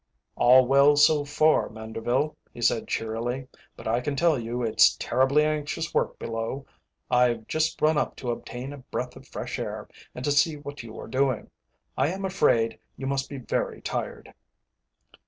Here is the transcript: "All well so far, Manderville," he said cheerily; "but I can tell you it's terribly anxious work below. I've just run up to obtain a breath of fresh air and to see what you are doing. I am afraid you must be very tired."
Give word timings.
"All 0.35 0.65
well 0.65 0.95
so 0.95 1.23
far, 1.23 1.69
Manderville," 1.69 2.35
he 2.51 2.59
said 2.59 2.87
cheerily; 2.87 3.47
"but 3.75 3.87
I 3.87 4.01
can 4.01 4.15
tell 4.15 4.39
you 4.39 4.63
it's 4.63 4.95
terribly 4.95 5.43
anxious 5.45 5.93
work 5.93 6.17
below. 6.17 6.65
I've 7.11 7.47
just 7.47 7.79
run 7.83 7.99
up 7.99 8.15
to 8.15 8.31
obtain 8.31 8.73
a 8.73 8.79
breath 8.79 9.15
of 9.15 9.27
fresh 9.27 9.59
air 9.59 9.87
and 10.15 10.25
to 10.25 10.31
see 10.31 10.57
what 10.57 10.81
you 10.81 10.99
are 10.99 11.07
doing. 11.07 11.51
I 11.95 12.07
am 12.07 12.25
afraid 12.25 12.79
you 12.97 13.05
must 13.05 13.29
be 13.29 13.37
very 13.37 13.79
tired." 13.79 14.33